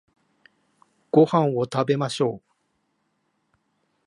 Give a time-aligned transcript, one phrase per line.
[1.11, 2.41] ご飯を食べましょう